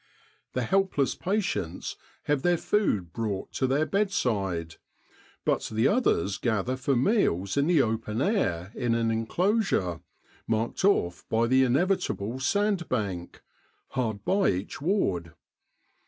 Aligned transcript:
The 0.53 0.63
helpless 0.63 1.13
patients 1.13 1.95
have 2.23 2.41
their 2.41 2.57
food 2.57 3.13
brought 3.13 3.53
to 3.53 3.67
their 3.67 3.85
bedside, 3.85 4.77
but 5.45 5.69
the 5.71 5.87
others 5.87 6.39
gather 6.39 6.75
for 6.75 6.95
meals 6.95 7.55
in 7.55 7.67
the 7.67 7.83
open 7.83 8.19
air 8.19 8.71
in 8.73 8.95
an 8.95 9.11
enclosure, 9.11 10.01
marked 10.47 10.83
off 10.83 11.23
by 11.29 11.45
the 11.45 11.63
inevitable 11.63 12.39
sand 12.39 12.89
bank, 12.89 13.43
hard 13.89 14.25
by 14.25 14.49
each 14.49 14.81
ward. 14.81 15.35